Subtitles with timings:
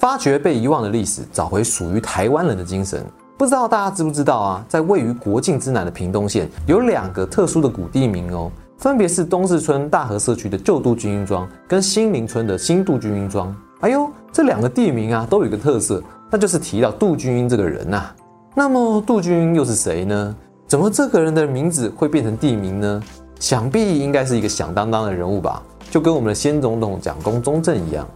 [0.00, 3.04] 发掘被遗忘的历史，找回属于台湾人的精神。
[3.36, 4.64] 不知道大家知不知道啊？
[4.66, 13.54] 在位于国境之南的屏东县，有两个特殊的古地名哦，分别是东势村大河社区的旧杜军营庄，跟新林村的新杜军营庄。
[13.80, 18.10] 哎呦，这两个地名啊，都有一个特色，那就是提到杜军英这个人呐。
[18.54, 20.34] 那么杜军英又是谁呢？
[20.66, 23.02] 怎么这个人的名字会变成地名呢？
[23.38, 28.08] 想必应该是一个响当当的人物吧，就跟我们的先总统蒋公中正一样。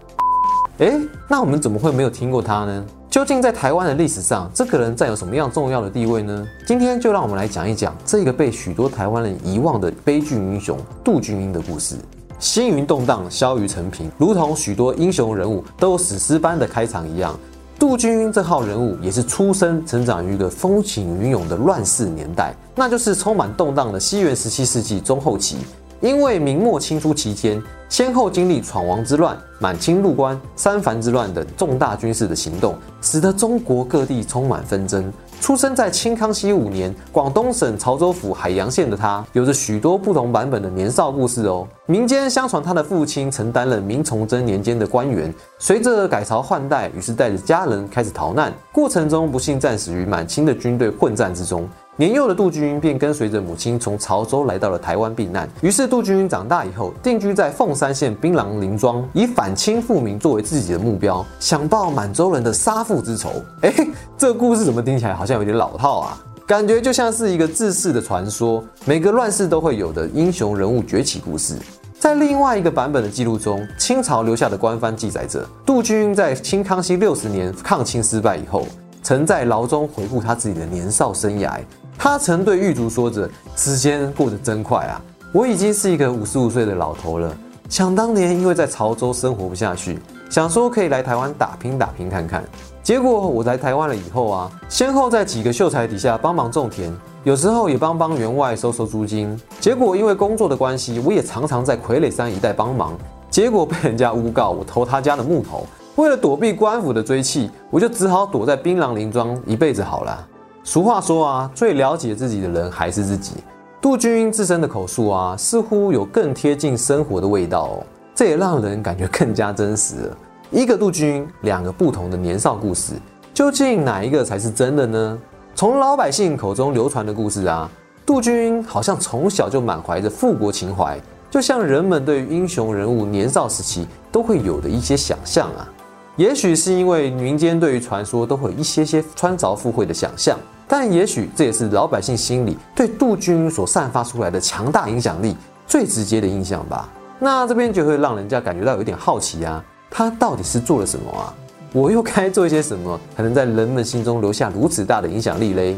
[0.79, 2.84] 哎，那我们怎么会没有听过他呢？
[3.09, 6.45] 究竟在台湾的历史上，这个人占有什么样重要的地位呢？
[6.66, 11.95] 今天就让我们来讲一讲这个被许多台湾人遗忘的悲剧英雄杜君英的故事。
[12.41, 17.38] 星云动荡，消于成平，如同许多英雄人物都有史诗般的开场一样。
[17.78, 25.59] 杜君英这号人物也是出生成长于一个风起云涌的乱世年代，那就是充满动荡的西元十七世纪中后期。
[26.01, 35.12] 因为明末清初期间，先后经历闯王之乱、满清入关、三藩之乱等重大军事的行动，使得中国各地充满纷争。
[35.41, 41.67] 出生在清康熙五年，广东省潮州府海洋县的他，有着许多不同版本的年少故事哦。
[41.86, 51.69] 民间相传他的父亲曾担任明崇祯年间的官员，随着改朝换代，于是带着家人开始逃难，过程中不幸战死于满清的军队混战之中。
[51.97, 55.48] 年幼的杜君英便跟随着母亲从潮州来到了台湾避难。
[55.61, 63.31] 于是杜君英长大以后，定居在凤山县槟榔林庄，以反清复明作为自己的目标，想报满洲人的杀父之仇。
[63.62, 63.73] 哎，
[64.19, 66.19] 这故事怎么听起来好像有点老套啊？
[66.45, 71.55] 感觉就像是一个自世的传说，每个乱世都会有的英雄人物崛起故事。
[71.97, 78.67] 在另外一个版本的记录中，清朝留下的官方记载着，杜君英在清康熙六十年抗清失败以后，
[79.01, 81.61] 曾在牢中回顾他自己的年少生涯。
[81.98, 85.00] 他曾对狱卒说着：“时间过得真快啊，
[85.33, 87.34] 我已经是一个五十五岁的老头了。
[87.69, 92.45] 想当年，因为在潮州生活不下去，想说可以来台湾打拼打拼看看。
[92.83, 96.92] 结果我来台湾了以后啊，先后在几个秀才底下帮忙种田，
[97.23, 99.41] 有时候也帮帮员外收收租金。
[99.58, 102.92] 结果因为工作的关系，我也常常在傀儡山一带帮忙。
[103.30, 105.67] 结果被人家诬告我偷他家的木头。
[105.97, 110.27] 为了躲避官府的追弃，我就只好躲在槟榔林庄一辈子好了。”
[110.67, 113.35] 俗话说啊，最了解自己的人还是自己。
[113.83, 120.11] 杜君自身的口述啊，似乎有更贴近生活的味道哦，这也让人感觉更加真实。
[120.51, 122.95] 一个杜君，两个不同的年少故事，
[123.35, 125.19] 究竟哪一个才是真的呢？
[125.55, 127.70] 从老百姓口中流传的故事啊，
[128.06, 130.99] 杜君好像从小就满怀着复国情怀，
[131.31, 135.69] 就像人们对于英雄人物年少时期都会有的一些想象啊。
[136.17, 140.38] 也许是因为民间对于传说都会有一些些穿凿附会的想象。
[140.67, 145.37] 但也许这也是老百姓心里对杜军所散发出来的强大影响力
[145.67, 146.88] 最直接的印象吧。
[147.19, 151.32] 那这边就会让人家感觉到有点好奇啊，他到底是做了什么啊？
[151.73, 155.76] 我又该做一些什么，才能在人们心中留下如此大的影响力嘞？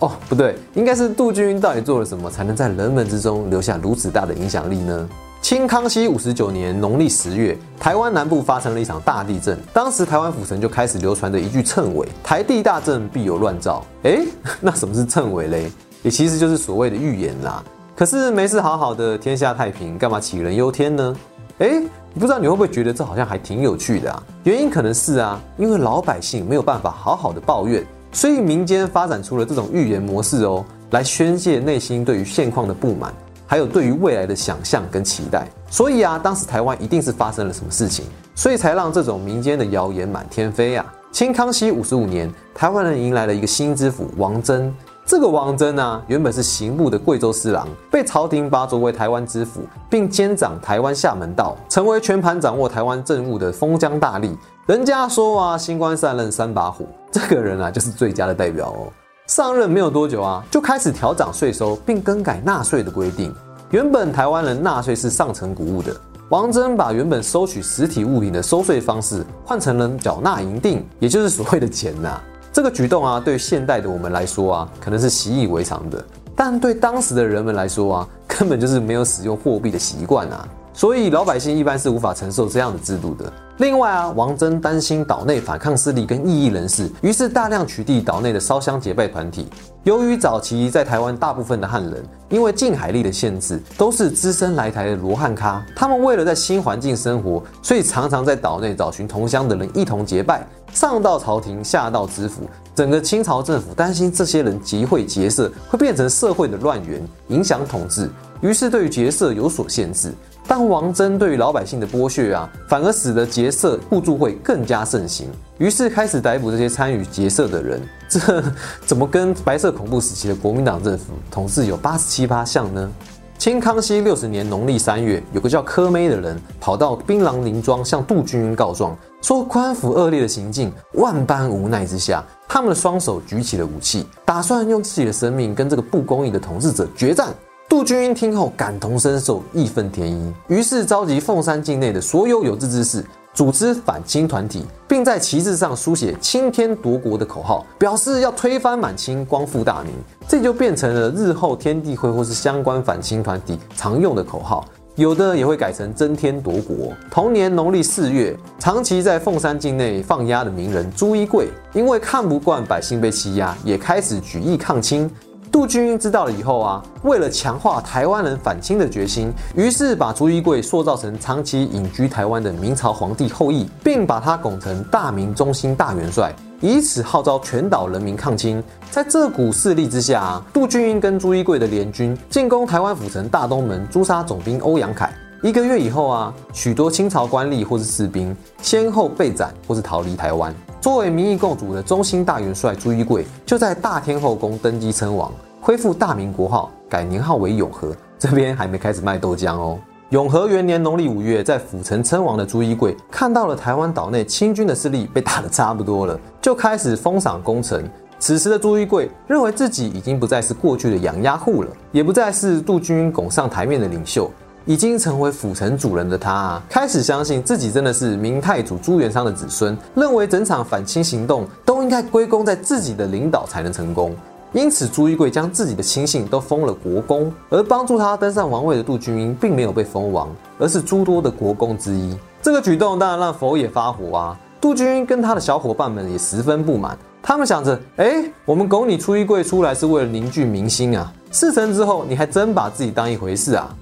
[0.00, 5.08] 哦，不对，应该是杜军到底做了什么，才能在人们之中留下如此大的影响力呢？
[5.44, 9.60] 清康熙五十九年农历十月，台湾南部发生了一场大地震。
[9.74, 14.20] 当时台湾府城就开始流传着一句谶纬：“台地大震，必有乱兆。”哎，
[14.58, 15.70] 那什么是谶纬嘞？
[16.02, 17.62] 也其实就是所谓的预言啦。
[17.94, 21.14] 可是没事好好的，天下太平，干嘛杞人忧天呢？
[21.58, 21.82] 哎，
[22.14, 24.22] 不知道你会不会觉得这好像还挺有趣的啊？
[24.44, 33.12] 原因可能是啊，因为老百姓没有办法好好的抱怨，所以民间发展出了这种预言模式哦，来宣泄内心对于现况的不满。
[33.46, 40.84] 还有对于未来的想象跟期待，所以啊，当时台湾一定是发生了什么事情，所以才让这种民间的谣言满天飞啊。
[41.12, 44.74] 清康熙五十五年，台湾人迎来了一个新知府王珍。
[45.06, 54.34] 这个王珍啊，原本是刑部的贵州司郎，被朝廷拔擢为台湾知府，并兼掌台湾厦门道，成为全盘掌握台湾政务的封疆大吏。
[54.66, 58.90] 人家说啊，新官上任三把火，这个人啊，就是最佳的代表哦。
[59.26, 63.34] 上任没有多久啊，就开始调涨税收，并更改纳税的规定。
[63.70, 65.96] 原本台湾人纳税是上层谷物的，
[66.28, 72.20] 王祯把原本收取实体物品的收税方式换成了缴纳银锭，也就是所谓的钱呐。
[72.52, 76.04] 这个举动啊，对现代的我们来说啊，可能是习以为常的，
[76.36, 80.46] 但对当时的人们来说啊，根本就是没有使用货币的习惯啊。
[80.74, 83.32] 所以老百姓一般是无法承受这样的制度的。
[83.58, 89.48] 另外啊，王祯担心岛内反抗势力跟异议人士，于是大量取缔岛内的烧香结拜团体。
[89.84, 108.10] 由于早期在台湾大部分的汉人因为近海力的限制，都是只身来台的罗汉咖，他们为了在新环境生活，所以常常在岛内找寻同乡的人一同结拜，上到朝廷，下到知府，整个清朝政府担心这些人集会结社会变成社会的乱源，影响统治，
[108.40, 110.12] 于是对于结社有所限制。
[110.46, 117.80] 但王真对于老百姓的剥削啊，反而使得结社互助会更加盛行，于是开始逮捕这些参与结社的人。
[118.08, 118.44] 这
[118.84, 122.90] 怎么跟白色恐怖时期的国民党政府统治有八十七八像呢？
[123.36, 137.34] 清康熙六十年农历三月，有个叫柯妹的人跑到槟榔林庄向杜君英告状，说官府恶劣的行径，万般无奈之下，他们的双手举起了武器，打算用自己的生命跟这个不公义的统治者决战。
[137.68, 143.04] 杜君英听后感同身受，义愤填膺，于是召集凤山境内的所有有志之士。
[143.34, 149.92] 组织反清团体，并在旗帜上书写“青天夺国”的口号，表示要推翻满清，光复大明。
[150.28, 154.64] 这就变成了日后天地会或是相关反清团体常用的口号。
[154.96, 156.92] 有的也会改成“争天夺国”。
[157.10, 165.10] 同年农历四月，长期在凤山境内放鸭的名人朱一贵，因为看不惯百姓被欺压，也开始举义抗清。
[165.54, 178.60] 杜君英知道了以后啊，为了强化台湾人反清的决心，于是把朱一贵塑造成长期隐居台湾的明朝皇帝后裔，并把他拱成大明中兴大元帅，以此号召全岛人民抗清。
[178.90, 185.08] 在这股势力之下，啊杜君英跟朱一贵的联军进攻台湾府城大东门，诛杀总兵欧阳凯。
[185.40, 190.52] 一个月以后啊，许多清朝官吏或是士兵先后被斩或是逃离台湾。
[190.84, 197.96] 作为民意共主的中兴大元帅朱一贵，就在大天后宫登基称王，恢复大明国号，改年号为永和。
[198.18, 199.78] 这边还没开始卖豆浆哦。
[200.10, 207.90] 永和元年农历五月，在府城称王的朱一贵，看到了台湾岛内清军的势力被打得差不多了，就开始封赏功臣。
[208.18, 214.30] 此时的朱一贵认为自己已经不再是过去的养鸭户了，也不再是杜军拱上台面的领袖。
[214.66, 224.14] 已经成为府城主人的他，开始相信自己真的是明太祖朱元璋的子孙，认为整场反清行动都应该归功在自己的领导才能成功。
[224.52, 230.28] 因此，朱一贵将自己的亲信都封了国公，而帮助他登上王位的杜君英并没有被封王，
[230.58, 232.16] 而是诸多的国公之一。
[232.40, 234.38] 这个举动当然让佛爷发火啊！
[234.60, 241.12] 杜君英跟他的小伙伴们也十分不满，他们想着：哎，我们拱你朱一贵出来是为了凝聚民心啊！
[241.32, 243.74] 事成之后，你还真把自己当一回事啊！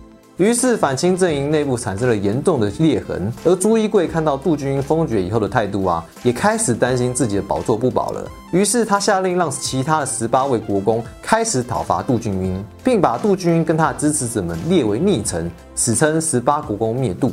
[0.42, 8.28] 于是反清阵营内部产生了严重的裂痕，而朱一贵看到杜君英封爵以后的态度啊，也开始担心自己的宝座不保了。
[8.50, 17.30] 于是他下令让其他的十八位国公开始讨伐杜君英，并把杜君英跟他的支持者们列为逆臣，史称十八国公灭杜。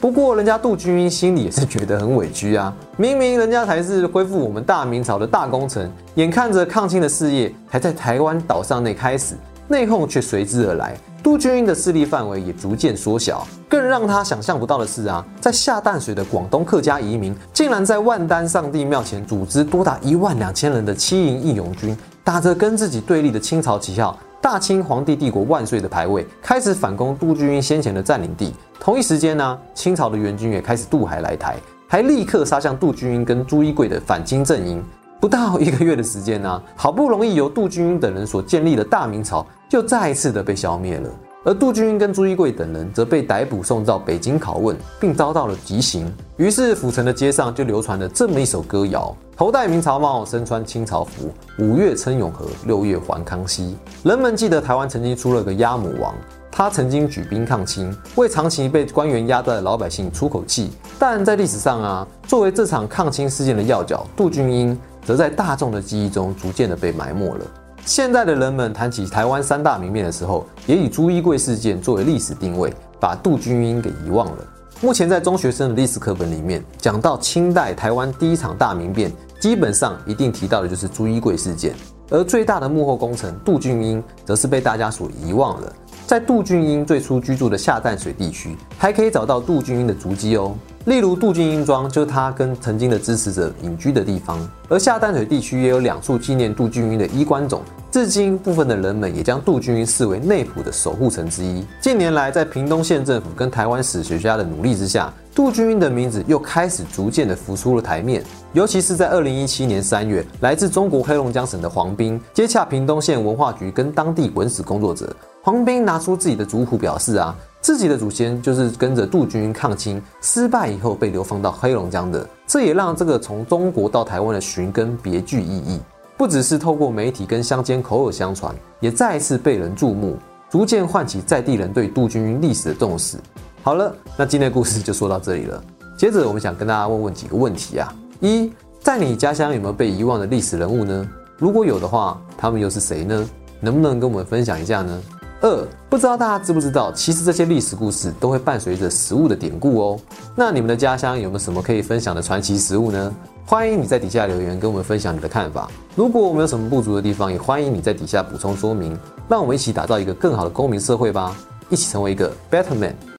[0.00, 9.34] 不过人家杜君英心里也是觉得很委屈啊，明明人家才是恢复我们大明朝的大功臣，眼看着抗清的事业还在台湾岛上内开始，
[9.68, 10.96] 内讧却随之而来。
[11.22, 28.52] 杜君英的势力范围也逐渐缩小，更让他想象不到的是啊，在下淡水的广东客家移民，竟然在万丹上帝庙前组织多达一万两千人的七营义勇军，打着跟自己对立的清朝旗号“大清皇帝帝国万岁”的牌位，开始反攻杜君英先前的占领地。
[28.78, 31.56] 同一时间呢，清朝的援军也开始渡海来台，
[31.88, 34.84] 还立刻杀向杜君英跟朱一贵的反清阵营。
[35.24, 41.08] 不到一个月的时间呢，好不容易由杜君英等人所建立的大明朝，就再一次的被消灭了。
[41.46, 46.14] 而杜君英跟朱一贵等人则被逮捕送到北京拷问，并遭到了极刑。
[46.36, 53.78] 于是府城的街上就流传了这么一首歌谣：头戴明朝帽，身穿清朝服，五月称永和，六月还康熙。
[54.02, 56.14] 人们记得台湾曾经出了个鸭母王，
[56.52, 60.70] 他曾经举兵抗清，为长期被官员压榨的老百姓出口气。
[60.98, 64.78] 但在历史上啊，作为这场抗清事件的要角，杜君英。
[65.04, 67.44] 则在大众的记忆中逐渐的被埋没了。
[67.84, 74.38] 现在的人们谈起台湾三大名变的时候，也以朱一贵事件作为历史定位，把杜君英给遗忘了。
[74.80, 81.74] 目前在中学生的历史课本里面，讲到清代台湾第一场大民变，基本上一定提到的就是朱一贵事件，
[82.10, 85.72] 而最大的幕后功臣杜君英，则是被大家所遗忘了。
[86.06, 90.54] 在杜俊英最初居住的下淡水地区，还可以找到杜俊英的足迹哦。
[90.84, 97.62] 例如杜俊英庄就是他跟曾经的支持者隐居的地方，而下淡水地区也有两处纪念杜俊英的衣冠冢。
[97.94, 101.64] 至今，部分的人们也将杜君英视为内埔的守护神之一。
[101.80, 108.20] 近年来，在屏东县政府跟台湾史学家的努力之下，杜君英的名字又开始逐渐的浮出了台面。
[108.52, 115.14] 尤其是在二零一七年三月，来自中国黑龙江省的黄斌接洽屏东县文化局跟当地文史工作者。
[115.40, 122.28] 黄斌拿出自己的族谱，表示啊，自己的祖先就是跟着杜君英抗清，失败以后被流放到黑龙江的。
[122.44, 125.78] 这也让这个从中国到台湾的寻根别具意义。
[126.16, 130.16] 不只是透过媒体跟乡间口耳相传，也再一次被人注目，
[130.48, 133.18] 逐渐唤起在地人对杜君英历史的重视。
[133.62, 135.62] 好了，那今天的故事就说到这里了。
[135.96, 141.08] 接着我们想跟大家问问几个问题啊：一，在你家乡有没有被遗忘的历史人物呢？
[141.38, 143.28] 如果有的话，他们又是谁呢？
[143.60, 145.02] 能不能跟我们分享一下呢？
[145.40, 150.00] 二，不知道大家知不知道，其实这些历史故事都会伴随着食物的典故哦。
[150.36, 153.14] 那你们的家乡有没有什么可以分享的传奇食物呢？
[153.46, 155.70] 欢迎你在底下留言跟我们分享你的看法。
[155.94, 158.98] 如果我们有什么不足的地方，也欢迎你在底下补充说明。
[159.28, 161.36] 让我们一起打造一个更好的公民社会吧，
[161.68, 163.13] 一起成为一个 better man。